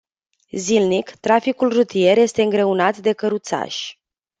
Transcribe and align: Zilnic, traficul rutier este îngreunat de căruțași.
Zilnic, 0.57 1.09
traficul 1.15 1.73
rutier 1.73 2.17
este 2.17 2.41
îngreunat 2.41 2.97
de 2.97 3.13
căruțași. 3.13 4.01